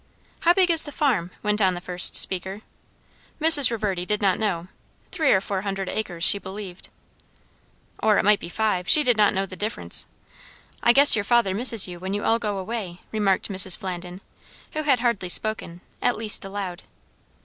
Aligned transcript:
"How 0.39 0.51
big 0.55 0.71
is 0.71 0.81
the 0.85 0.91
farm?" 0.91 1.29
went 1.43 1.61
on 1.61 1.75
the 1.75 1.79
first 1.79 2.15
speaker. 2.15 2.63
Mrs. 3.39 3.69
Reverdy 3.69 4.03
did 4.03 4.19
not 4.19 4.39
know; 4.39 4.67
three 5.11 5.31
or 5.31 5.39
four 5.39 5.61
hundred 5.61 5.89
acres, 5.89 6.23
she 6.23 6.39
believed. 6.39 6.89
Or 8.01 8.17
it 8.17 8.25
might 8.25 8.39
be 8.39 8.49
five. 8.49 8.89
She 8.89 9.03
did 9.03 9.15
not 9.15 9.31
know 9.35 9.45
the 9.45 9.55
difference! 9.55 10.07
"I 10.81 10.91
guess 10.91 11.15
your 11.15 11.23
father 11.23 11.53
misses 11.53 11.87
you 11.87 11.99
when 11.99 12.15
you 12.15 12.23
all 12.23 12.39
go 12.39 12.57
away," 12.57 13.01
remarked 13.11 13.49
Mrs. 13.49 13.77
Flandin, 13.77 14.21
who 14.73 14.81
had 14.81 15.01
hardly 15.01 15.29
spoken, 15.29 15.81
at 16.01 16.17
least 16.17 16.43
aloud. 16.43 16.81